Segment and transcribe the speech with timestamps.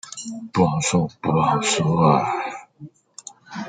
[0.51, 2.33] 不好說，不好說阿